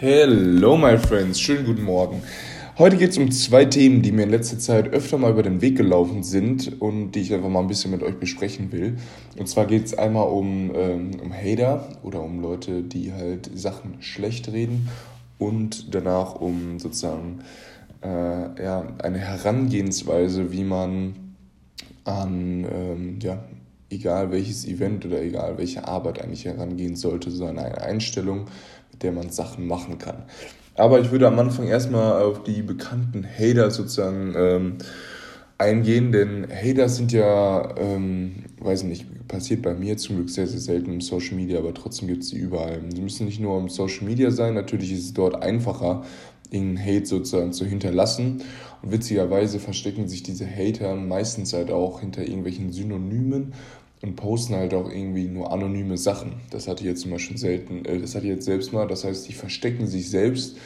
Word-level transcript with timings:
Hello, 0.00 0.76
my 0.76 0.96
friends. 0.96 1.40
Schönen 1.40 1.66
guten 1.66 1.82
Morgen. 1.82 2.22
Heute 2.78 2.96
geht 2.96 3.10
es 3.10 3.18
um 3.18 3.32
zwei 3.32 3.64
Themen, 3.64 4.00
die 4.00 4.12
mir 4.12 4.22
in 4.22 4.30
letzter 4.30 4.56
Zeit 4.56 4.92
öfter 4.92 5.18
mal 5.18 5.32
über 5.32 5.42
den 5.42 5.60
Weg 5.60 5.76
gelaufen 5.76 6.22
sind 6.22 6.80
und 6.80 7.10
die 7.10 7.22
ich 7.22 7.34
einfach 7.34 7.48
mal 7.48 7.62
ein 7.62 7.66
bisschen 7.66 7.90
mit 7.90 8.04
euch 8.04 8.14
besprechen 8.14 8.70
will. 8.70 8.96
Und 9.36 9.48
zwar 9.48 9.66
geht 9.66 9.86
es 9.86 9.98
einmal 9.98 10.28
um, 10.28 10.70
ähm, 10.72 11.10
um 11.20 11.32
Hater 11.32 11.88
oder 12.04 12.22
um 12.22 12.40
Leute, 12.40 12.82
die 12.82 13.12
halt 13.12 13.50
Sachen 13.58 14.00
schlecht 14.00 14.52
reden 14.52 14.88
und 15.36 15.92
danach 15.92 16.36
um 16.36 16.78
sozusagen 16.78 17.40
äh, 18.00 18.62
ja, 18.62 18.86
eine 19.02 19.18
Herangehensweise, 19.18 20.52
wie 20.52 20.62
man 20.62 21.34
an, 22.04 22.68
ähm, 22.72 23.18
ja, 23.20 23.42
egal 23.90 24.30
welches 24.30 24.64
Event 24.64 25.04
oder 25.06 25.20
egal 25.22 25.58
welche 25.58 25.88
Arbeit 25.88 26.22
eigentlich 26.22 26.44
herangehen 26.44 26.94
sollte, 26.94 27.32
so 27.32 27.46
eine 27.46 27.82
Einstellung, 27.82 28.44
der 29.02 29.12
man 29.12 29.30
Sachen 29.30 29.66
machen 29.66 29.98
kann. 29.98 30.24
Aber 30.74 31.00
ich 31.00 31.10
würde 31.10 31.26
am 31.26 31.38
Anfang 31.38 31.66
erstmal 31.66 32.22
auf 32.22 32.44
die 32.44 32.62
bekannten 32.62 33.26
Hater 33.26 33.70
sozusagen 33.70 34.34
ähm, 34.36 34.78
eingehen, 35.58 36.12
denn 36.12 36.46
Hater 36.48 36.88
sind 36.88 37.10
ja, 37.10 37.76
ähm, 37.76 38.44
weiß 38.60 38.84
nicht, 38.84 39.06
passiert 39.26 39.62
bei 39.62 39.74
mir 39.74 39.96
zum 39.96 40.16
Glück 40.16 40.30
sehr, 40.30 40.46
sehr 40.46 40.60
selten 40.60 40.92
im 40.92 41.00
Social 41.00 41.34
Media, 41.34 41.58
aber 41.58 41.74
trotzdem 41.74 42.06
gibt 42.06 42.22
es 42.22 42.30
sie 42.30 42.38
überall. 42.38 42.80
Sie 42.94 43.00
müssen 43.00 43.26
nicht 43.26 43.40
nur 43.40 43.58
im 43.58 43.68
Social 43.68 44.06
Media 44.06 44.30
sein, 44.30 44.54
natürlich 44.54 44.92
ist 44.92 45.04
es 45.04 45.14
dort 45.14 45.42
einfacher, 45.42 46.04
irgendeinen 46.50 46.86
Hate 46.86 47.06
sozusagen 47.06 47.52
zu 47.52 47.66
hinterlassen. 47.66 48.42
Und 48.80 48.92
witzigerweise 48.92 49.58
verstecken 49.58 50.08
sich 50.08 50.22
diese 50.22 50.46
Hater 50.46 50.94
meistens 50.94 51.52
halt 51.52 51.70
auch 51.70 52.00
hinter 52.00 52.22
irgendwelchen 52.22 52.72
Synonymen 52.72 53.52
und 54.02 54.16
posten 54.16 54.54
halt 54.54 54.74
auch 54.74 54.90
irgendwie 54.90 55.26
nur 55.26 55.52
anonyme 55.52 55.96
Sachen. 55.96 56.34
Das 56.50 56.68
hatte 56.68 56.82
ich 56.82 56.88
jetzt 56.88 57.02
zum 57.02 57.10
Beispiel 57.10 57.36
selten, 57.36 57.84
äh, 57.84 57.98
das 57.98 58.14
hatte 58.14 58.26
ich 58.26 58.32
jetzt 58.32 58.44
selbst 58.44 58.72
mal. 58.72 58.86
Das 58.86 59.04
heißt, 59.04 59.28
die 59.28 59.32
verstecken 59.32 59.86
sich 59.86 60.10
selbst. 60.10 60.56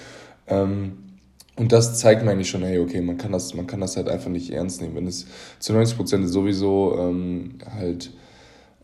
Ähm, 0.47 0.99
und 1.57 1.73
das 1.73 1.99
zeigt 1.99 2.25
mir 2.25 2.31
eigentlich 2.31 2.49
schon, 2.49 2.63
hey, 2.63 2.79
okay, 2.79 3.01
man 3.01 3.19
kann 3.19 3.33
das, 3.33 3.55
man 3.55 3.67
kann 3.67 3.81
das 3.81 3.97
halt 3.97 4.09
einfach 4.09 4.31
nicht 4.31 4.51
ernst 4.51 4.81
nehmen. 4.81 4.95
Wenn 4.97 5.07
es 5.07 5.27
zu 5.59 5.73
90 5.73 5.97
Prozent 5.97 6.29
sowieso 6.29 6.97
ähm, 6.99 7.57
halt 7.75 8.11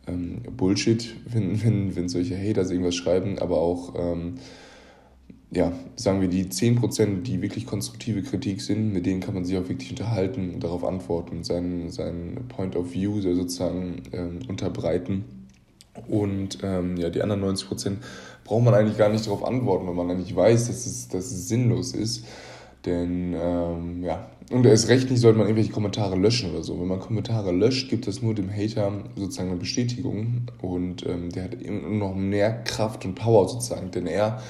ähm, 0.07 0.43
Bullshit, 0.57 1.15
wenn, 1.27 1.63
wenn, 1.63 1.97
wenn 1.97 2.09
solche 2.09 2.37
Haters 2.37 2.71
irgendwas 2.71 2.95
schreiben, 2.95 3.39
aber 3.39 3.59
auch 3.59 3.95
ähm, 3.97 4.35
ja, 5.51 5.73
sagen 5.97 6.21
wir, 6.21 6.29
die 6.29 6.45
10%, 6.45 7.23
die 7.23 7.41
wirklich 7.41 7.67
konstruktive 7.67 8.23
Kritik 8.23 8.61
sind, 8.61 8.93
mit 8.93 9.07
denen 9.07 9.21
kann 9.21 9.35
man 9.35 9.45
sich 9.45 9.57
auch 9.57 9.69
wirklich 9.69 9.91
unterhalten 9.91 10.55
und 10.55 10.65
darauf 10.65 10.85
antworten, 10.85 11.43
seinen, 11.43 11.91
seinen 11.91 12.49
Point 12.49 12.77
of 12.77 12.93
View 12.93 13.21
sozusagen 13.21 14.03
ähm, 14.13 14.41
unterbreiten. 14.49 15.25
Und 16.07 16.59
ähm, 16.63 16.97
ja, 16.97 17.09
die 17.09 17.23
anderen 17.23 17.43
90% 17.45 17.97
braucht 18.45 18.65
man 18.65 18.75
eigentlich 18.75 18.99
gar 18.99 19.09
nicht 19.09 19.27
darauf 19.27 19.45
antworten, 19.45 19.87
weil 19.87 19.95
man 19.95 20.11
eigentlich 20.11 20.37
weiß, 20.37 20.69
dass 20.69 20.87
es, 20.87 21.09
dass 21.09 21.27
es 21.27 21.49
sinnlos 21.49 21.93
ist. 21.93 22.25
Denn 22.85 23.35
ähm, 23.35 24.05
ja, 24.05 24.29
und 24.51 24.65
erst 24.65 24.89
recht 24.89 25.11
nicht 25.11 25.21
sollte 25.21 25.39
man 25.39 25.47
irgendwelche 25.47 25.73
Kommentare 25.73 26.17
löschen 26.17 26.53
oder 26.53 26.63
so. 26.63 26.79
Wenn 26.81 26.87
man 26.87 27.01
Kommentare 27.01 27.53
löscht, 27.53 27.91
gibt 27.91 28.07
es 28.07 28.23
nur 28.23 28.35
dem 28.35 28.51
Hater 28.51 28.93
sozusagen 29.17 29.51
eine 29.51 29.59
Bestätigung 29.59 30.47
und 30.63 31.05
ähm, 31.07 31.31
der 31.31 31.45
hat 31.45 31.55
immer 31.55 31.89
noch 31.89 32.15
mehr 32.15 32.63
Kraft 32.63 33.05
und 33.05 33.15
Power 33.15 33.49
sozusagen, 33.49 33.91
denn 33.91 34.07
er 34.07 34.41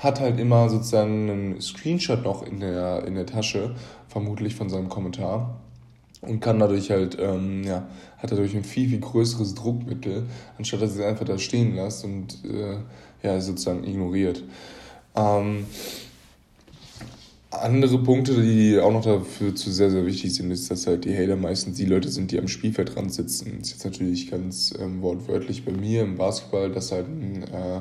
hat 0.00 0.18
halt 0.18 0.40
immer 0.40 0.68
sozusagen 0.68 1.30
einen 1.30 1.60
Screenshot 1.60 2.24
noch 2.24 2.42
in 2.42 2.60
der, 2.60 3.04
in 3.06 3.14
der 3.14 3.26
Tasche, 3.26 3.74
vermutlich 4.08 4.54
von 4.54 4.68
seinem 4.70 4.88
Kommentar. 4.88 5.60
Und 6.22 6.40
kann 6.40 6.58
dadurch 6.58 6.90
halt, 6.90 7.16
ähm, 7.18 7.64
ja, 7.64 7.86
hat 8.18 8.30
dadurch 8.30 8.54
ein 8.54 8.64
viel, 8.64 8.88
viel 8.88 9.00
größeres 9.00 9.54
Druckmittel, 9.54 10.24
anstatt 10.58 10.82
dass 10.82 10.96
er 10.96 11.00
es 11.00 11.06
einfach 11.06 11.24
da 11.24 11.38
stehen 11.38 11.74
lässt 11.76 12.04
und 12.04 12.44
äh, 12.44 12.76
ja, 13.22 13.40
sozusagen 13.40 13.84
ignoriert. 13.84 14.42
Ähm, 15.16 15.64
andere 17.50 17.98
Punkte, 17.98 18.40
die 18.40 18.78
auch 18.78 18.92
noch 18.92 19.04
dafür 19.04 19.54
zu 19.54 19.70
sehr, 19.70 19.90
sehr 19.90 20.06
wichtig 20.06 20.34
sind, 20.34 20.50
ist, 20.50 20.70
dass 20.70 20.86
halt 20.86 21.04
die 21.04 21.16
Hater 21.16 21.36
meistens 21.36 21.76
die 21.76 21.86
Leute 21.86 22.08
sind, 22.08 22.30
die 22.30 22.38
am 22.38 22.48
Spielfeldrand 22.48 23.12
sitzen. 23.12 23.56
Das 23.58 23.68
ist 23.68 23.74
jetzt 23.74 23.84
natürlich 23.84 24.30
ganz 24.30 24.74
ähm, 24.78 25.02
wortwörtlich 25.02 25.64
bei 25.64 25.72
mir 25.72 26.02
im 26.02 26.16
Basketball, 26.16 26.70
dass 26.70 26.92
halt 26.92 27.08
ein 27.08 27.42
äh, 27.44 27.80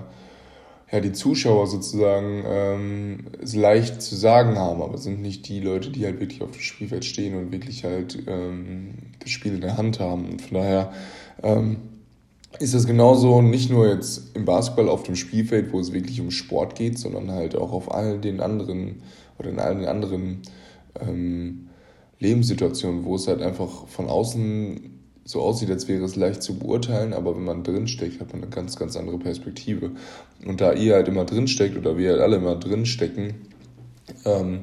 ja, 0.91 0.99
die 0.99 1.11
Zuschauer 1.11 1.67
sozusagen 1.67 2.43
ähm, 2.47 3.25
es 3.41 3.55
leicht 3.55 4.01
zu 4.01 4.15
sagen 4.15 4.57
haben, 4.57 4.81
aber 4.81 4.97
sind 4.97 5.21
nicht 5.21 5.47
die 5.47 5.59
Leute, 5.59 5.91
die 5.91 6.05
halt 6.05 6.19
wirklich 6.19 6.41
auf 6.41 6.51
dem 6.51 6.61
Spielfeld 6.61 7.05
stehen 7.05 7.35
und 7.35 7.51
wirklich 7.51 7.83
halt 7.83 8.23
ähm, 8.27 8.95
das 9.19 9.29
Spiel 9.29 9.53
in 9.53 9.61
der 9.61 9.77
Hand 9.77 9.99
haben. 9.99 10.25
Und 10.25 10.41
von 10.41 10.57
daher 10.57 10.91
ähm, 11.43 11.77
ist 12.57 12.73
das 12.73 12.87
genauso 12.87 13.41
nicht 13.41 13.69
nur 13.69 13.87
jetzt 13.87 14.35
im 14.35 14.45
Basketball 14.45 14.89
auf 14.89 15.03
dem 15.03 15.15
Spielfeld, 15.15 15.71
wo 15.71 15.79
es 15.79 15.93
wirklich 15.93 16.19
um 16.21 16.31
Sport 16.31 16.75
geht, 16.75 16.97
sondern 16.97 17.31
halt 17.31 17.55
auch 17.55 17.71
auf 17.71 17.93
all 17.93 18.19
den 18.19 18.41
anderen 18.41 19.03
oder 19.37 19.49
in 19.49 19.59
allen 19.59 19.85
anderen 19.85 20.41
ähm, 20.99 21.69
Lebenssituationen, 22.19 23.05
wo 23.05 23.15
es 23.15 23.27
halt 23.27 23.43
einfach 23.43 23.87
von 23.87 24.09
außen 24.09 24.88
so 25.29 25.41
aussieht, 25.41 25.69
als 25.69 25.87
wäre 25.87 26.03
es 26.05 26.15
leicht 26.15 26.41
zu 26.41 26.57
beurteilen, 26.57 27.13
aber 27.13 27.35
wenn 27.35 27.43
man 27.43 27.61
drinsteckt, 27.61 28.19
hat 28.19 28.33
man 28.33 28.41
eine 28.41 28.49
ganz, 28.49 28.77
ganz 28.77 28.97
andere 28.97 29.19
Perspektive. 29.19 29.91
Und 30.43 30.59
da 30.59 30.73
ihr 30.73 30.95
halt 30.95 31.07
immer 31.07 31.23
drinsteckt 31.23 31.77
oder 31.77 31.99
wir 31.99 32.13
halt 32.13 32.21
alle 32.21 32.37
immer 32.37 32.55
drinstecken, 32.55 33.35
ähm, 34.25 34.61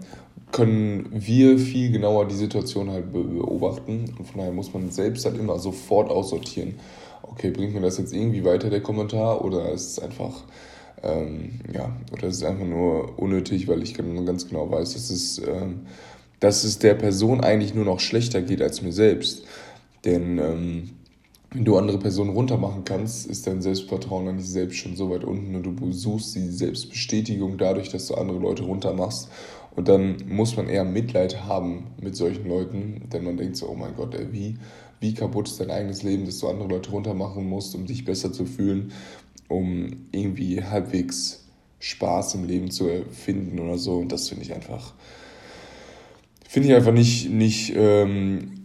können 0.51 1.07
wir 1.13 1.61
viel 1.61 1.93
genauer 1.93 2.27
die 2.27 2.35
Situation 2.35 2.91
halt 2.91 3.13
beobachten. 3.13 4.13
Und 4.19 4.27
von 4.27 4.39
daher 4.39 4.53
muss 4.53 4.75
man 4.75 4.91
selbst 4.91 5.25
halt 5.25 5.39
immer 5.39 5.61
sofort 5.61 6.11
aussortieren. 6.11 6.75
Okay, 7.23 7.53
bringt 7.53 7.73
mir 7.73 7.81
das 7.81 7.99
jetzt 7.99 8.13
irgendwie 8.13 8.45
weiter, 8.45 8.69
der 8.69 8.81
Kommentar, 8.81 9.45
oder 9.45 9.71
ist 9.71 9.91
es 9.93 9.99
einfach, 10.01 10.43
ähm, 11.05 11.61
ja, 11.73 11.95
oder 12.13 12.27
ist 12.27 12.39
es 12.39 12.43
einfach 12.43 12.67
nur 12.67 13.21
unnötig, 13.21 13.69
weil 13.69 13.85
ich 13.85 13.95
ganz 13.95 14.49
genau 14.49 14.69
weiß, 14.69 14.95
dass 14.95 15.11
es, 15.11 15.39
ähm, 15.39 15.87
dass 16.41 16.65
es 16.65 16.81
der 16.81 16.95
Person 16.95 17.41
eigentlich 17.41 17.73
nur 17.73 17.85
noch 17.85 18.01
schlechter 18.01 18.43
geht 18.43 18.61
als 18.61 18.83
mir 18.83 18.93
selbst. 18.93 19.45
Denn 20.07 20.39
ähm, 20.39 20.91
wenn 21.51 21.65
du 21.65 21.77
andere 21.77 21.99
Personen 21.99 22.31
runtermachen 22.31 22.85
kannst, 22.85 23.27
ist 23.27 23.47
dein 23.47 23.63
Selbstvertrauen 23.63 24.29
an 24.29 24.37
dich 24.37 24.49
selbst 24.49 24.79
schon 24.79 24.97
so 24.97 25.11
weit 25.11 25.25
unten 25.25 25.55
und 25.55 25.63
du 25.63 25.93
suchst 25.93 26.35
die 26.35 26.49
Selbstbestätigung 26.49 27.57
dadurch, 27.57 27.89
dass 27.89 28.09
du 28.09 28.15
andere 28.15 28.39
Leute 28.39 28.65
runtermachst. 28.65 29.29
Und 29.75 29.89
dann 29.89 30.17
muss 30.29 30.57
man 30.57 30.69
eher 30.69 30.85
Mitleid 30.85 31.45
haben 31.45 31.89
mit 32.01 32.17
solchen 32.17 32.49
Leuten, 32.49 33.09
denn 33.13 33.25
man 33.25 33.37
denkt 33.37 33.57
so, 33.57 33.69
oh 33.69 33.75
mein 33.75 33.95
Gott, 33.95 34.15
ey, 34.15 34.33
wie, 34.33 34.57
wie 35.01 35.15
kaputt 35.15 35.49
ist 35.49 35.61
dein 35.61 35.71
eigenes 35.71 36.03
Leben, 36.03 36.25
dass 36.25 36.39
du 36.39 36.49
andere 36.49 36.69
Leute 36.69 36.91
runtermachen 36.91 37.47
musst, 37.47 37.75
um 37.75 37.87
dich 37.87 38.05
besser 38.05 38.33
zu 38.33 38.47
fühlen, 38.47 38.93
um 39.49 40.07
irgendwie 40.13 40.63
halbwegs 40.63 41.45
Spaß 41.79 42.37
im 42.37 42.47
Leben 42.47 42.71
zu 42.71 42.89
finden 43.13 43.59
oder 43.59 43.77
so. 43.77 43.99
Und 43.99 44.13
das 44.13 44.29
finde 44.29 44.45
ich 44.45 44.55
einfach, 44.55 44.95
finde 46.49 46.69
ich 46.69 46.75
einfach 46.75 46.93
nicht, 46.93 47.31
nicht 47.31 47.73
ähm, 47.77 48.56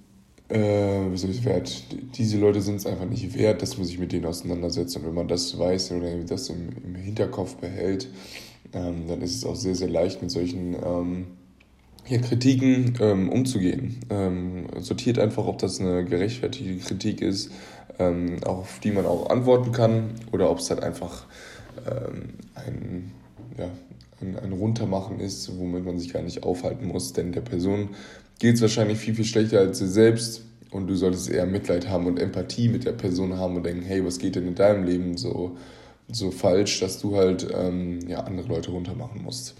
äh, 0.51 1.11
wie 1.11 1.17
soll 1.17 1.29
ich 1.29 1.45
wert, 1.45 1.83
diese 2.17 2.37
Leute 2.37 2.61
sind 2.61 2.75
es 2.75 2.85
einfach 2.85 3.05
nicht 3.05 3.33
wert, 3.35 3.61
dass 3.61 3.77
man 3.77 3.85
sich 3.85 3.99
mit 3.99 4.11
denen 4.11 4.25
auseinandersetzt. 4.25 4.95
Und 4.97 5.05
wenn 5.05 5.13
man 5.13 5.27
das 5.27 5.57
weiß 5.57 5.93
oder 5.93 6.15
das 6.17 6.49
im, 6.49 6.69
im 6.83 6.95
Hinterkopf 6.95 7.55
behält, 7.55 8.09
ähm, 8.73 9.07
dann 9.07 9.21
ist 9.21 9.35
es 9.35 9.45
auch 9.45 9.55
sehr, 9.55 9.75
sehr 9.75 9.89
leicht, 9.89 10.21
mit 10.21 10.31
solchen 10.31 10.75
ähm, 10.75 11.27
ja, 12.07 12.19
Kritiken 12.19 12.97
ähm, 12.99 13.29
umzugehen. 13.29 13.99
Ähm, 14.09 14.67
sortiert 14.79 15.19
einfach, 15.19 15.45
ob 15.45 15.57
das 15.59 15.79
eine 15.79 16.03
gerechtfertigte 16.03 16.85
Kritik 16.85 17.21
ist, 17.21 17.51
ähm, 17.99 18.43
auf 18.43 18.79
die 18.79 18.91
man 18.91 19.05
auch 19.05 19.29
antworten 19.29 19.71
kann, 19.71 20.15
oder 20.31 20.49
ob 20.49 20.59
es 20.59 20.69
halt 20.69 20.83
einfach 20.83 21.27
ähm, 21.89 22.33
ein, 22.55 23.11
ja, 23.57 23.69
ein, 24.21 24.37
ein 24.37 24.53
Runtermachen 24.53 25.19
ist, 25.19 25.57
womit 25.57 25.85
man 25.85 25.97
sich 25.97 26.11
gar 26.11 26.21
nicht 26.23 26.43
aufhalten 26.43 26.87
muss. 26.87 27.13
Denn 27.13 27.31
der 27.31 27.41
Person 27.41 27.89
geht 28.41 28.55
es 28.55 28.61
wahrscheinlich 28.61 28.97
viel, 28.97 29.13
viel 29.13 29.25
schlechter 29.25 29.59
als 29.59 29.77
dir 29.77 29.87
selbst. 29.87 30.41
Und 30.71 30.87
du 30.87 30.95
solltest 30.95 31.29
eher 31.29 31.45
Mitleid 31.45 31.87
haben 31.87 32.07
und 32.07 32.17
Empathie 32.17 32.69
mit 32.69 32.85
der 32.85 32.93
Person 32.93 33.37
haben 33.37 33.55
und 33.55 33.63
denken, 33.63 33.83
hey, 33.83 34.03
was 34.03 34.17
geht 34.17 34.35
denn 34.35 34.47
in 34.47 34.55
deinem 34.55 34.83
Leben 34.83 35.15
so, 35.15 35.57
so 36.11 36.31
falsch, 36.31 36.79
dass 36.79 36.99
du 36.99 37.15
halt 37.15 37.47
ähm, 37.53 37.99
ja, 38.07 38.21
andere 38.21 38.47
Leute 38.47 38.71
runtermachen 38.71 39.21
musst. 39.21 39.53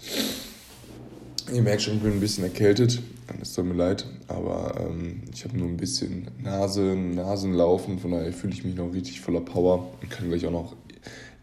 Ihr 1.54 1.62
merkt 1.62 1.82
schon, 1.82 1.94
ich 1.94 2.02
bin 2.02 2.12
ein 2.12 2.20
bisschen 2.20 2.42
erkältet. 2.42 3.00
Es 3.40 3.52
tut 3.52 3.66
mir 3.66 3.74
leid, 3.74 4.04
aber 4.26 4.74
ähm, 4.80 5.22
ich 5.32 5.44
habe 5.44 5.56
nur 5.56 5.68
ein 5.68 5.76
bisschen 5.76 6.26
Nase, 6.42 6.96
Nasenlaufen. 6.96 8.00
Von 8.00 8.10
daher 8.10 8.32
fühle 8.32 8.52
ich 8.52 8.64
mich 8.64 8.74
noch 8.74 8.92
richtig 8.92 9.20
voller 9.20 9.42
Power 9.42 9.92
und 10.00 10.10
kann 10.10 10.28
gleich 10.28 10.44
auch 10.46 10.50
noch 10.50 10.74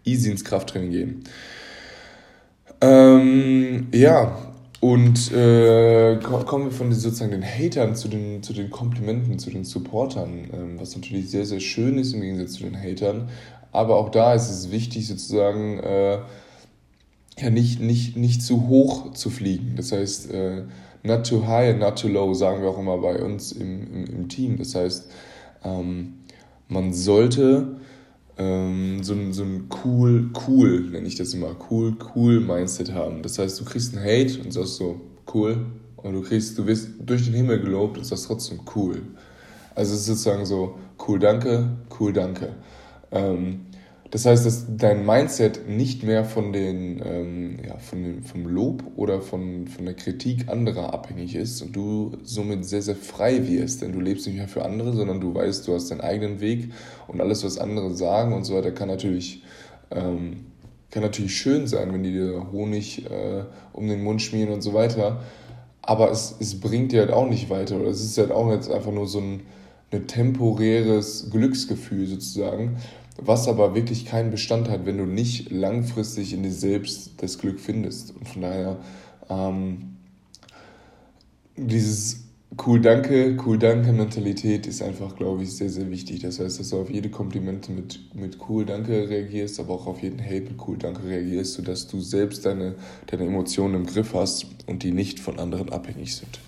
easy 0.04 0.30
ins 0.30 0.44
Krafttraining 0.44 0.92
gehen. 0.92 1.24
Ähm, 2.82 3.88
ja, 3.94 4.49
und 4.82 5.32
äh, 5.34 6.18
kommen 6.46 6.66
wir 6.66 6.72
von 6.72 6.92
sozusagen 6.94 7.32
den 7.32 7.44
Hatern 7.44 7.96
zu 7.96 8.08
den, 8.08 8.42
zu 8.42 8.54
den 8.54 8.70
Komplimenten, 8.70 9.38
zu 9.38 9.50
den 9.50 9.66
Supportern, 9.66 10.50
ähm, 10.54 10.80
was 10.80 10.96
natürlich 10.96 11.30
sehr, 11.30 11.46
sehr 11.46 11.60
schön 11.60 11.98
ist 11.98 12.14
im 12.14 12.22
Gegensatz 12.22 12.54
zu 12.54 12.64
den 12.64 12.82
Hatern. 12.82 13.30
Aber 13.72 13.98
auch 13.98 14.10
da 14.10 14.34
ist 14.34 14.50
es 14.50 14.72
wichtig, 14.72 15.08
sozusagen 15.08 15.80
äh, 15.80 16.20
ja, 17.38 17.50
nicht, 17.50 17.82
nicht, 17.82 18.16
nicht 18.16 18.42
zu 18.42 18.68
hoch 18.68 19.14
zu 19.14 19.30
fliegen. 19.30 19.74
Das 19.76 19.92
heißt, 19.92 20.32
äh, 20.32 20.64
not 21.04 21.28
too 21.28 21.46
high 21.46 21.78
not 21.78 22.00
too 22.00 22.08
low, 22.08 22.34
sagen 22.34 22.62
wir 22.62 22.70
auch 22.70 22.80
immer 22.80 22.98
bei 22.98 23.22
uns 23.22 23.52
im, 23.52 23.94
im, 23.94 24.06
im 24.06 24.30
Team. 24.30 24.58
Das 24.58 24.76
heißt, 24.76 25.12
ähm, 25.66 26.20
man 26.70 26.94
sollte 26.94 27.79
ähm, 28.40 29.04
so, 29.04 29.14
ein, 29.14 29.34
so 29.34 29.44
ein 29.44 29.68
cool, 29.84 30.32
cool, 30.48 30.90
nenne 30.90 31.08
ich 31.08 31.16
das 31.16 31.34
immer, 31.34 31.56
cool, 31.70 31.96
cool 32.16 32.40
Mindset 32.40 32.94
haben. 32.94 33.22
Das 33.22 33.38
heißt, 33.38 33.60
du 33.60 33.66
kriegst 33.66 33.96
einen 33.96 34.04
Hate 34.04 34.42
und 34.42 34.52
sagst 34.52 34.78
so, 34.78 35.02
cool, 35.34 35.66
und 35.98 36.14
du 36.14 36.22
kriegst, 36.22 36.58
du 36.58 36.66
wirst 36.66 36.88
durch 37.02 37.26
den 37.26 37.34
Himmel 37.34 37.60
gelobt 37.60 37.98
und 37.98 38.06
sagst 38.06 38.28
trotzdem 38.28 38.62
cool. 38.76 39.02
Also 39.76 39.94
es 39.94 40.00
ist 40.02 40.06
sozusagen 40.06 40.46
so, 40.46 40.80
cool, 41.06 41.20
danke, 41.20 41.70
cool, 42.00 42.14
danke. 42.14 42.56
Ähm, 43.12 43.66
das 44.12 44.26
heißt, 44.26 44.46
dass 44.46 44.66
dein 44.76 45.06
Mindset 45.06 45.68
nicht 45.68 46.04
mehr 46.04 46.26
von 46.26 46.52
den, 46.52 47.02
ähm, 47.06 47.60
ja, 47.64 47.78
von 47.78 48.02
den, 48.02 48.24
vom 48.24 48.48
Lob 48.48 48.84
oder 48.96 49.22
von, 49.22 49.68
von 49.68 49.86
der 49.86 49.94
Kritik 49.94 50.50
anderer 50.50 50.94
abhängig 50.94 51.36
ist 51.36 51.62
und 51.62 51.76
du 51.76 52.14
somit 52.24 52.66
sehr, 52.66 52.82
sehr 52.82 52.96
frei 52.96 53.48
wirst, 53.48 53.84
denn 53.84 53.92
du 53.92 54.00
lebst 54.00 54.26
nicht 54.26 54.38
mehr 54.38 54.48
für 54.48 54.66
andere, 54.66 54.94
sondern 54.94 55.22
du 55.22 55.36
weißt, 55.36 55.68
du 55.68 55.76
hast 55.76 55.92
deinen 55.92 56.02
eigenen 56.02 56.40
Weg 56.40 56.72
und 57.08 57.22
alles, 57.22 57.44
was 57.44 57.60
andere 57.60 57.94
sagen 57.94 58.34
und 58.34 58.46
so 58.46 58.56
weiter, 58.56 58.72
kann 58.72 58.88
natürlich, 58.88 59.44
ähm, 59.92 60.48
kann 60.90 61.04
natürlich 61.04 61.36
schön 61.36 61.68
sein, 61.68 61.94
wenn 61.94 62.02
die 62.02 62.14
dir 62.14 62.52
Honig 62.52 63.06
äh, 63.06 63.44
um 63.74 63.88
den 63.88 64.04
Mund 64.04 64.24
schmieren 64.24 64.52
und 64.52 64.62
so 64.62 64.74
weiter, 64.74 65.22
aber 65.84 66.10
es, 66.10 66.36
es 66.40 66.60
bringt 66.60 66.94
dir 66.94 67.02
halt 67.02 67.12
auch 67.12 67.30
nicht 67.30 67.52
weiter 67.52 67.76
oder 67.80 67.90
es 67.90 68.04
ist 68.04 68.18
halt 68.18 68.32
auch 68.32 68.52
jetzt 68.52 68.72
einfach 68.72 68.92
nur 68.92 69.06
so 69.06 69.20
ein, 69.20 69.42
ein 69.92 70.08
temporäres 70.08 71.30
Glücksgefühl 71.32 72.08
sozusagen 72.08 72.78
was 73.22 73.48
aber 73.48 73.76
wirklich 73.76 74.06
keinen 74.06 74.32
Bestand 74.32 74.70
hat, 74.70 74.86
wenn 74.86 74.98
du 74.98 75.06
nicht 75.06 75.52
langfristig 75.52 76.34
in 76.34 76.44
dir 76.44 76.52
selbst 76.52 77.12
das 77.18 77.38
Glück 77.38 77.60
findest. 77.60 78.16
Und 78.16 78.28
von 78.28 78.42
daher, 78.42 78.78
ähm, 79.30 79.98
dieses 81.56 82.24
cool 82.66 82.80
danke, 82.80 83.38
cool 83.46 83.60
danke 83.60 83.92
Mentalität 83.92 84.66
ist 84.68 84.82
einfach, 84.82 85.16
glaube 85.16 85.44
ich, 85.44 85.52
sehr, 85.52 85.70
sehr 85.70 85.90
wichtig. 85.90 86.22
Das 86.22 86.40
heißt, 86.40 86.60
dass 86.60 86.70
du 86.70 86.82
auf 86.82 86.90
jede 86.90 87.10
Komplimente 87.10 87.72
mit, 87.72 88.16
mit 88.16 88.38
cool 88.48 88.66
danke 88.66 89.10
reagierst, 89.10 89.60
aber 89.60 89.74
auch 89.74 89.88
auf 89.88 90.02
jeden 90.02 90.24
Hate 90.24 90.52
mit 90.52 90.68
cool 90.68 90.78
danke 90.78 91.04
reagierst, 91.04 91.54
sodass 91.54 91.88
du 91.88 92.00
selbst 92.00 92.46
deine, 92.46 92.76
deine 93.08 93.26
Emotionen 93.26 93.76
im 93.76 93.86
Griff 93.86 94.14
hast 94.14 94.48
und 94.68 94.84
die 94.84 94.92
nicht 94.92 95.20
von 95.20 95.40
anderen 95.40 95.70
abhängig 95.70 96.16
sind. 96.16 96.40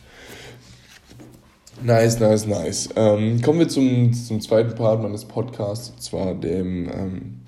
Nice, 1.83 2.19
nice, 2.19 2.45
nice. 2.45 2.89
Ähm, 2.95 3.41
kommen 3.41 3.59
wir 3.59 3.67
zum, 3.67 4.13
zum 4.13 4.39
zweiten 4.39 4.75
Part 4.75 5.01
meines 5.01 5.25
Podcasts, 5.25 5.89
und 5.89 6.01
zwar 6.01 6.35
dem 6.35 6.87
ähm, 6.89 7.39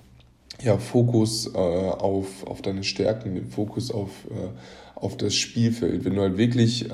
ja, 0.59 0.77
Fokus 0.80 1.53
äh, 1.53 1.57
auf, 1.57 2.44
auf 2.47 2.63
deine 2.63 2.83
Stärken, 2.83 3.35
den 3.35 3.47
Fokus 3.47 3.91
auf, 3.91 4.09
äh, 4.31 4.50
auf 4.95 5.18
das 5.18 5.35
Spielfeld. 5.35 6.03
Wenn 6.03 6.15
du 6.15 6.21
halt 6.21 6.38
wirklich 6.38 6.89
äh, 6.89 6.94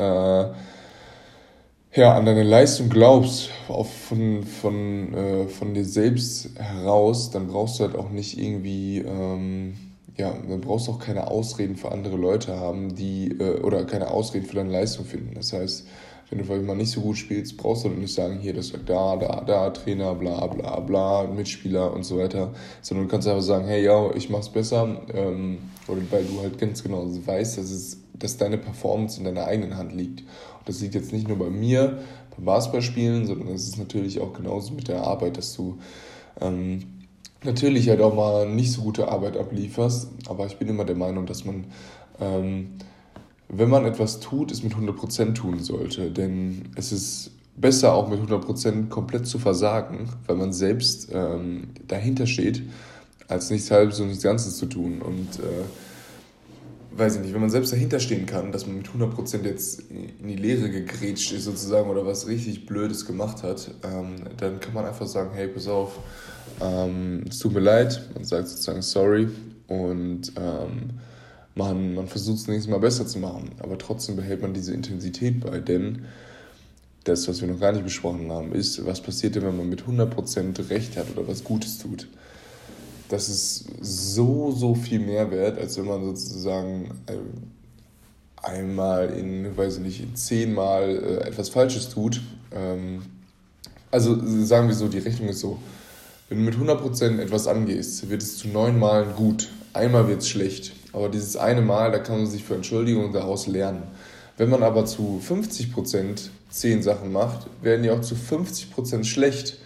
ja, 1.95 2.13
an 2.13 2.25
deine 2.25 2.43
Leistung 2.43 2.89
glaubst, 2.89 3.51
auf, 3.69 3.89
von, 3.89 4.43
von, 4.43 5.13
äh, 5.13 5.47
von 5.47 5.73
dir 5.73 5.85
selbst 5.85 6.49
heraus, 6.59 7.31
dann 7.31 7.47
brauchst 7.47 7.79
du 7.79 7.85
halt 7.85 7.95
auch 7.95 8.09
nicht 8.09 8.37
irgendwie, 8.37 8.97
ähm, 8.97 9.77
ja, 10.17 10.33
dann 10.49 10.59
brauchst 10.59 10.87
du 10.87 10.91
auch 10.91 10.99
keine 10.99 11.27
Ausreden 11.27 11.77
für 11.77 11.93
andere 11.93 12.17
Leute 12.17 12.57
haben, 12.57 12.95
die, 12.95 13.29
äh, 13.39 13.61
oder 13.61 13.85
keine 13.85 14.11
Ausreden 14.11 14.45
für 14.45 14.55
deine 14.55 14.71
Leistung 14.71 15.05
finden. 15.05 15.35
Das 15.35 15.53
heißt, 15.53 15.87
wenn 16.29 16.37
du 16.37 16.61
mal 16.61 16.75
nicht 16.75 16.91
so 16.91 17.01
gut 17.01 17.17
spielst, 17.17 17.57
brauchst 17.57 17.85
du 17.85 17.89
nicht 17.89 18.13
sagen, 18.13 18.39
hier, 18.39 18.53
das 18.53 18.71
da, 18.85 19.15
da, 19.15 19.41
da, 19.41 19.69
Trainer, 19.71 20.13
bla, 20.13 20.45
bla, 20.47 20.79
bla, 20.79 21.23
Mitspieler 21.23 21.91
und 21.91 22.03
so 22.03 22.19
weiter, 22.19 22.53
sondern 22.81 23.07
du 23.07 23.11
kannst 23.11 23.27
einfach 23.27 23.41
sagen, 23.41 23.65
hey, 23.67 23.83
ja, 23.83 24.13
ich 24.15 24.29
mach's 24.29 24.49
besser, 24.49 25.01
ähm, 25.13 25.57
oder 25.87 26.01
weil 26.11 26.23
du 26.25 26.39
halt 26.41 26.59
ganz 26.59 26.83
genau 26.83 27.05
weißt, 27.07 27.57
dass, 27.57 27.71
es, 27.71 27.97
dass 28.13 28.37
deine 28.37 28.57
Performance 28.57 29.17
in 29.17 29.25
deiner 29.25 29.45
eigenen 29.45 29.75
Hand 29.75 29.93
liegt. 29.93 30.21
Und 30.21 30.67
das 30.67 30.81
liegt 30.81 30.93
jetzt 30.93 31.11
nicht 31.11 31.27
nur 31.27 31.39
bei 31.39 31.49
mir, 31.49 31.99
beim 32.35 32.45
Basketballspielen, 32.45 33.25
sondern 33.25 33.47
es 33.49 33.67
ist 33.67 33.79
natürlich 33.79 34.19
auch 34.19 34.33
genauso 34.33 34.73
mit 34.73 34.87
der 34.87 35.03
Arbeit, 35.03 35.37
dass 35.37 35.55
du 35.55 35.79
ähm, 36.41 36.83
natürlich 37.43 37.89
halt 37.89 38.01
auch 38.01 38.13
mal 38.13 38.47
nicht 38.47 38.71
so 38.71 38.81
gute 38.81 39.07
Arbeit 39.07 39.35
ablieferst, 39.35 40.09
aber 40.27 40.45
ich 40.45 40.57
bin 40.57 40.67
immer 40.67 40.85
der 40.85 40.95
Meinung, 40.95 41.25
dass 41.25 41.43
man 41.43 41.65
ähm, 42.19 42.77
wenn 43.49 43.69
man 43.69 43.85
etwas 43.85 44.19
tut, 44.19 44.51
es 44.51 44.63
mit 44.63 44.73
100% 44.73 45.33
tun 45.33 45.59
sollte. 45.59 46.11
Denn 46.11 46.69
es 46.75 46.91
ist 46.91 47.31
besser 47.57 47.93
auch 47.93 48.07
mit 48.07 48.19
100% 48.19 48.87
komplett 48.89 49.27
zu 49.27 49.39
versagen, 49.39 50.09
weil 50.27 50.37
man 50.37 50.53
selbst 50.53 51.09
ähm, 51.11 51.69
dahinter 51.87 52.25
steht, 52.27 52.61
als 53.27 53.49
nichts 53.49 53.69
halbes 53.71 53.99
und 53.99 54.07
nichts 54.07 54.23
Ganzes 54.23 54.57
zu 54.57 54.67
tun. 54.67 55.01
Und 55.01 55.39
äh, 55.39 56.97
weiß 56.97 57.15
ich 57.15 57.21
nicht, 57.21 57.33
wenn 57.33 57.41
man 57.41 57.49
selbst 57.49 57.73
dahinter 57.73 57.99
stehen 57.99 58.25
kann, 58.25 58.51
dass 58.51 58.67
man 58.67 58.77
mit 58.77 58.87
100% 58.87 59.43
jetzt 59.43 59.83
in 59.89 60.27
die 60.27 60.35
Leere 60.35 60.69
gegrätscht 60.69 61.31
ist 61.33 61.45
sozusagen 61.45 61.89
oder 61.89 62.05
was 62.05 62.27
richtig 62.27 62.65
Blödes 62.65 63.05
gemacht 63.05 63.43
hat, 63.43 63.71
ähm, 63.83 64.15
dann 64.37 64.59
kann 64.59 64.73
man 64.73 64.85
einfach 64.85 65.07
sagen, 65.07 65.31
hey, 65.33 65.47
pass 65.47 65.67
auf, 65.67 65.99
ähm, 66.61 67.25
es 67.29 67.39
tut 67.39 67.53
mir 67.53 67.61
leid, 67.61 68.09
man 68.13 68.23
sagt 68.23 68.47
sozusagen 68.47 68.81
sorry 68.81 69.27
und 69.67 70.33
ähm, 70.37 70.91
man, 71.59 71.93
man 71.93 72.07
versucht 72.07 72.39
es 72.39 72.47
nächstes 72.47 72.71
Mal 72.71 72.79
besser 72.79 73.05
zu 73.05 73.19
machen, 73.19 73.51
aber 73.59 73.77
trotzdem 73.77 74.15
behält 74.15 74.41
man 74.41 74.53
diese 74.53 74.73
Intensität 74.73 75.41
bei, 75.41 75.59
denn 75.59 76.05
das, 77.03 77.27
was 77.27 77.41
wir 77.41 77.47
noch 77.47 77.59
gar 77.59 77.73
nicht 77.73 77.83
besprochen 77.83 78.31
haben, 78.31 78.53
ist, 78.53 78.85
was 78.85 79.01
passiert 79.01 79.35
denn, 79.35 79.43
wenn 79.43 79.57
man 79.57 79.69
mit 79.69 79.83
100% 79.83 80.69
Recht 80.69 80.97
hat 80.97 81.07
oder 81.15 81.27
was 81.27 81.43
Gutes 81.43 81.77
tut. 81.77 82.07
Das 83.09 83.27
ist 83.27 83.65
so, 83.81 84.51
so 84.51 84.75
viel 84.75 84.99
mehr 84.99 85.31
wert, 85.31 85.59
als 85.59 85.77
wenn 85.77 85.85
man 85.85 86.03
sozusagen 86.03 86.91
äh, 87.07 88.45
einmal 88.45 89.09
in, 89.09 89.57
weiß 89.57 89.77
ich 89.77 89.83
nicht, 89.83 90.17
zehnmal 90.17 90.89
äh, 90.89 91.27
etwas 91.27 91.49
Falsches 91.49 91.89
tut. 91.89 92.21
Ähm, 92.53 93.01
also 93.91 94.15
sagen 94.45 94.67
wir 94.67 94.75
so, 94.75 94.87
die 94.87 94.99
Rechnung 94.99 95.29
ist 95.29 95.39
so, 95.39 95.57
wenn 96.29 96.37
du 96.37 96.43
mit 96.43 96.55
100% 96.55 97.19
etwas 97.19 97.47
angehst, 97.47 98.09
wird 98.09 98.21
es 98.21 98.37
zu 98.37 98.47
neun 98.49 98.77
Malen 98.77 99.15
gut. 99.15 99.49
Einmal 99.73 100.07
wird 100.07 100.21
es 100.21 100.29
schlecht. 100.29 100.73
Aber 100.93 101.09
dieses 101.09 101.37
eine 101.37 101.61
Mal, 101.61 101.91
da 101.91 101.99
kann 101.99 102.17
man 102.17 102.27
sich 102.27 102.43
für 102.43 102.55
Entschuldigung 102.55 103.13
daraus 103.13 103.47
lernen. 103.47 103.83
Wenn 104.37 104.49
man 104.49 104.63
aber 104.63 104.85
zu 104.85 105.21
50% 105.27 106.29
zehn 106.49 106.81
Sachen 106.81 107.11
macht, 107.11 107.47
werden 107.61 107.83
die 107.83 107.91
auch 107.91 108.01
zu 108.01 108.15
50% 108.15 109.03
schlecht 109.03 109.57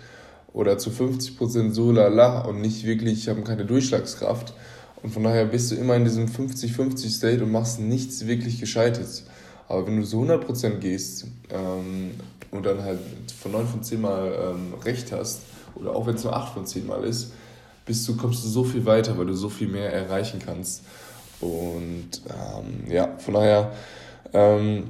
oder 0.52 0.78
zu 0.78 0.90
50% 0.90 1.74
so 1.74 1.92
lala 1.92 2.42
und 2.42 2.62
nicht 2.62 2.84
wirklich, 2.84 3.30
haben 3.30 3.44
keine 3.44 3.66
Durchschlagskraft. 3.66 4.54
Und 5.02 5.12
von 5.14 5.24
daher 5.24 5.46
bist 5.46 5.72
du 5.72 5.76
immer 5.76 5.96
in 5.96 6.06
diesem 6.06 6.28
50-50 6.28 7.10
State 7.10 7.44
und 7.44 7.52
machst 7.52 7.80
nichts 7.80 8.26
wirklich 8.26 8.60
Gescheites. 8.60 9.26
Aber 9.68 9.86
wenn 9.88 9.98
du 9.98 10.06
so 10.06 10.22
100% 10.22 10.78
gehst 10.78 11.26
ähm, 11.50 12.12
und 12.52 12.66
dann 12.66 12.82
halt 12.82 13.00
von 13.40 13.52
9 13.52 13.68
von 13.68 13.84
10 13.84 14.02
Mal 14.02 14.56
ähm, 14.56 14.74
recht 14.84 15.12
hast, 15.12 15.42
oder 15.76 15.96
auch 15.96 16.06
wenn 16.06 16.16
es 16.16 16.24
nur 16.24 16.36
8 16.36 16.54
von 16.54 16.66
10 16.66 16.88
Mal 16.88 17.04
ist, 17.04 17.34
bist 17.86 18.08
du, 18.08 18.16
kommst 18.16 18.44
du 18.44 18.48
so 18.48 18.64
viel 18.64 18.86
weiter, 18.86 19.18
weil 19.18 19.26
du 19.26 19.34
so 19.34 19.50
viel 19.50 19.68
mehr 19.68 19.92
erreichen 19.92 20.40
kannst. 20.44 20.84
Und 21.42 22.22
ähm, 22.30 22.92
ja, 22.92 23.16
von 23.18 23.34
daher 23.34 23.72
ähm, 24.34 24.84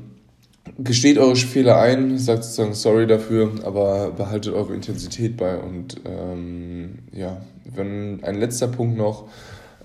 gesteht 0.77 1.17
eure 1.17 1.35
Fehler 1.35 1.77
ein, 1.79 2.17
sagt 2.17 2.43
sozusagen 2.43 2.73
sorry 2.73 3.07
dafür, 3.07 3.51
aber 3.63 4.11
behaltet 4.11 4.53
eure 4.53 4.73
Intensität 4.73 5.37
bei. 5.37 5.57
Und 5.57 6.01
ähm, 6.05 6.99
ja, 7.11 7.41
wenn 7.65 8.23
ein 8.23 8.39
letzter 8.39 8.67
Punkt 8.67 8.97
noch, 8.97 9.27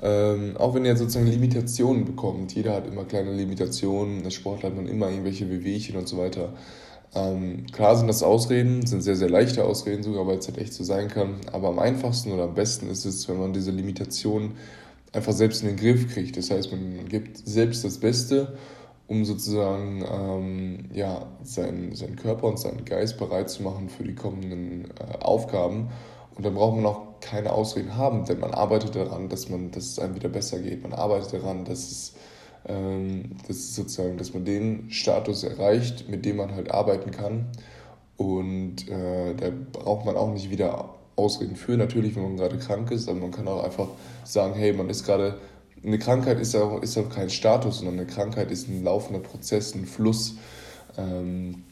ähm, 0.00 0.56
auch 0.56 0.74
wenn 0.74 0.84
ihr 0.84 0.96
sozusagen 0.96 1.26
Limitationen 1.26 2.04
bekommt, 2.04 2.54
jeder 2.54 2.74
hat 2.74 2.86
immer 2.86 3.04
kleine 3.04 3.32
Limitationen, 3.32 4.22
das 4.22 4.34
Sport 4.34 4.62
hat 4.62 4.76
man 4.76 4.86
immer 4.86 5.10
irgendwelche 5.10 5.50
Wehwehchen 5.50 5.96
und 5.96 6.08
so 6.08 6.18
weiter. 6.18 6.52
Ähm, 7.14 7.66
klar 7.72 7.96
sind 7.96 8.06
das 8.06 8.22
Ausreden, 8.22 8.86
sind 8.86 9.02
sehr, 9.02 9.16
sehr 9.16 9.30
leichte 9.30 9.64
Ausreden 9.64 10.02
sogar, 10.02 10.26
weil 10.26 10.38
es 10.38 10.46
halt 10.46 10.58
echt 10.58 10.72
so 10.74 10.84
sein 10.84 11.08
kann. 11.08 11.36
Aber 11.52 11.68
am 11.68 11.78
einfachsten 11.78 12.32
oder 12.32 12.44
am 12.44 12.54
besten 12.54 12.88
ist 12.90 13.04
es, 13.04 13.28
wenn 13.28 13.38
man 13.38 13.52
diese 13.52 13.70
Limitationen 13.70 14.52
einfach 15.12 15.32
selbst 15.32 15.62
in 15.62 15.68
den 15.68 15.76
Griff 15.76 16.12
kriegt. 16.12 16.36
Das 16.36 16.50
heißt, 16.50 16.70
man 16.70 17.08
gibt 17.08 17.38
selbst 17.38 17.84
das 17.84 17.98
Beste, 17.98 18.56
um 19.06 19.24
sozusagen 19.24 20.04
ähm, 20.10 20.90
ja, 20.92 21.26
seinen, 21.42 21.94
seinen 21.94 22.16
Körper 22.16 22.46
und 22.46 22.58
seinen 22.58 22.84
Geist 22.84 23.18
bereit 23.18 23.48
zu 23.48 23.62
machen 23.62 23.88
für 23.88 24.04
die 24.04 24.14
kommenden 24.14 24.90
äh, 24.90 25.18
Aufgaben. 25.20 25.88
Und 26.34 26.44
dann 26.44 26.54
braucht 26.54 26.76
man 26.76 26.86
auch 26.86 27.20
keine 27.20 27.52
Ausreden 27.52 27.96
haben, 27.96 28.24
denn 28.26 28.38
man 28.38 28.52
arbeitet 28.52 28.94
daran, 28.94 29.28
dass, 29.28 29.48
man, 29.48 29.70
dass 29.70 29.86
es 29.86 29.98
einem 29.98 30.14
wieder 30.14 30.28
besser 30.28 30.60
geht. 30.60 30.82
Man 30.82 30.92
arbeitet 30.92 31.42
daran, 31.42 31.64
dass 31.64 31.90
es 31.90 32.14
ähm, 32.66 33.36
dass, 33.46 33.74
sozusagen, 33.74 34.18
dass 34.18 34.34
man 34.34 34.44
den 34.44 34.90
Status 34.90 35.42
erreicht, 35.42 36.08
mit 36.08 36.24
dem 36.24 36.36
man 36.36 36.54
halt 36.54 36.70
arbeiten 36.70 37.10
kann. 37.10 37.46
Und 38.16 38.88
äh, 38.88 39.34
da 39.34 39.50
braucht 39.72 40.04
man 40.04 40.16
auch 40.16 40.32
nicht 40.32 40.50
wieder 40.50 40.97
Ausreden 41.18 41.56
für, 41.56 41.76
natürlich, 41.76 42.16
wenn 42.16 42.22
man 42.22 42.36
gerade 42.36 42.58
krank 42.58 42.90
ist, 42.90 43.08
aber 43.08 43.18
man 43.20 43.30
kann 43.30 43.48
auch 43.48 43.64
einfach 43.64 43.88
sagen, 44.24 44.54
hey, 44.54 44.72
man 44.72 44.88
ist 44.88 45.04
gerade, 45.04 45.38
eine 45.84 45.98
Krankheit 45.98 46.40
ist 46.40 46.54
auch, 46.56 46.82
ist 46.82 46.96
auch 46.98 47.08
kein 47.08 47.30
Status, 47.30 47.78
sondern 47.78 47.98
eine 47.98 48.06
Krankheit 48.06 48.50
ist 48.50 48.68
ein 48.68 48.82
laufender 48.82 49.20
Prozess, 49.20 49.74
ein 49.74 49.86
Fluss. 49.86 50.36
Ähm, 50.96 51.64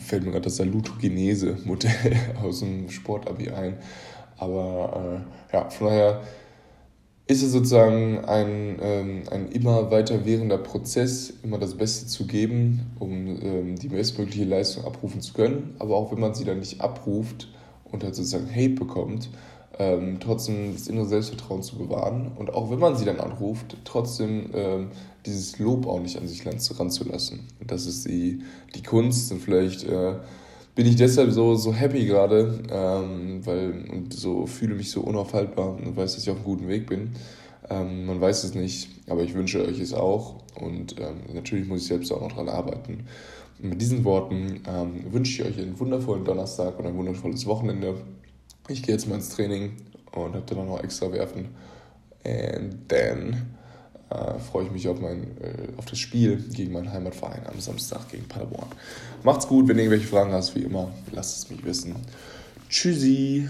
fällt 0.00 0.24
mir 0.24 0.32
gerade 0.32 0.44
das 0.44 0.56
Salutogenese-Modell 0.56 2.16
aus 2.42 2.60
dem 2.60 2.90
Sportabi 2.90 3.50
ein. 3.50 3.76
Aber 4.38 5.24
äh, 5.50 5.54
ja, 5.56 5.68
von 5.70 5.88
daher 5.88 6.22
ist 7.26 7.42
es 7.42 7.52
sozusagen 7.52 8.24
ein, 8.24 8.78
ähm, 8.80 9.22
ein 9.30 9.48
immer 9.52 9.90
weiter 9.90 10.24
währender 10.24 10.56
Prozess, 10.56 11.34
immer 11.42 11.58
das 11.58 11.74
Beste 11.76 12.06
zu 12.06 12.26
geben, 12.26 12.90
um 12.98 13.42
ähm, 13.42 13.76
die 13.76 13.88
bestmögliche 13.88 14.44
Leistung 14.44 14.84
abrufen 14.84 15.20
zu 15.20 15.34
können. 15.34 15.76
Aber 15.78 15.96
auch 15.96 16.10
wenn 16.10 16.20
man 16.20 16.34
sie 16.34 16.44
dann 16.44 16.60
nicht 16.60 16.80
abruft, 16.80 17.48
und 17.92 18.04
halt 18.04 18.14
sozusagen 18.14 18.50
Hate 18.50 18.70
bekommt, 18.74 19.28
ähm, 19.78 20.18
trotzdem 20.20 20.72
das 20.72 20.88
innere 20.88 21.06
Selbstvertrauen 21.06 21.62
zu 21.62 21.76
bewahren 21.76 22.32
und 22.36 22.52
auch 22.52 22.70
wenn 22.70 22.78
man 22.78 22.96
sie 22.96 23.04
dann 23.04 23.20
anruft, 23.20 23.76
trotzdem 23.84 24.50
ähm, 24.54 24.88
dieses 25.24 25.58
Lob 25.58 25.86
auch 25.86 26.00
nicht 26.00 26.18
an 26.18 26.26
sich 26.26 26.44
ranzulassen. 26.46 27.40
Das 27.66 27.86
ist 27.86 28.06
die, 28.06 28.42
die 28.74 28.82
Kunst 28.82 29.30
und 29.30 29.40
vielleicht 29.40 29.84
äh, 29.84 30.14
bin 30.74 30.86
ich 30.86 30.96
deshalb 30.96 31.32
so, 31.32 31.54
so 31.54 31.72
happy 31.72 32.06
gerade, 32.06 32.60
ähm, 32.70 33.44
weil 33.44 33.84
und 33.90 34.14
so 34.14 34.46
fühle 34.46 34.74
mich 34.74 34.90
so 34.90 35.00
unaufhaltbar 35.00 35.76
und 35.76 35.96
weiß, 35.96 36.14
dass 36.14 36.22
ich 36.22 36.30
auf 36.30 36.36
einem 36.36 36.44
guten 36.44 36.68
Weg 36.68 36.86
bin. 36.86 37.10
Ähm, 37.70 38.06
man 38.06 38.20
weiß 38.20 38.44
es 38.44 38.54
nicht, 38.54 38.88
aber 39.08 39.22
ich 39.22 39.34
wünsche 39.34 39.64
euch 39.64 39.80
es 39.80 39.92
auch 39.92 40.36
und 40.54 40.98
ähm, 41.00 41.34
natürlich 41.34 41.66
muss 41.66 41.82
ich 41.82 41.88
selbst 41.88 42.12
auch 42.12 42.20
noch 42.20 42.32
dran 42.32 42.48
arbeiten. 42.48 43.06
Und 43.60 43.70
mit 43.70 43.80
diesen 43.80 44.04
Worten 44.04 44.62
ähm, 44.66 45.12
wünsche 45.12 45.42
ich 45.42 45.48
euch 45.48 45.58
einen 45.58 45.78
wundervollen 45.78 46.24
Donnerstag 46.24 46.78
und 46.78 46.86
ein 46.86 46.96
wundervolles 46.96 47.46
Wochenende. 47.46 47.94
Ich 48.68 48.82
gehe 48.82 48.94
jetzt 48.94 49.08
mal 49.08 49.16
ins 49.16 49.30
Training 49.30 49.72
und 50.12 50.34
habe 50.34 50.44
dann 50.46 50.66
noch 50.66 50.82
extra 50.82 51.10
werfen. 51.12 51.48
And 52.24 52.88
then 52.88 53.56
äh, 54.10 54.38
freue 54.38 54.64
ich 54.64 54.70
mich 54.70 54.88
auf, 54.88 55.00
mein, 55.00 55.22
äh, 55.40 55.76
auf 55.76 55.86
das 55.86 55.98
Spiel 55.98 56.36
gegen 56.52 56.72
meinen 56.72 56.92
Heimatverein 56.92 57.46
am 57.46 57.60
Samstag 57.60 58.08
gegen 58.10 58.26
Paderborn. 58.26 58.68
Macht's 59.22 59.46
gut, 59.46 59.68
wenn 59.68 59.76
ihr 59.76 59.84
irgendwelche 59.84 60.08
Fragen 60.08 60.32
hast, 60.32 60.54
wie 60.54 60.62
immer, 60.62 60.90
lasst 61.12 61.38
es 61.38 61.50
mich 61.50 61.64
wissen. 61.64 61.94
Tschüssi! 62.68 63.48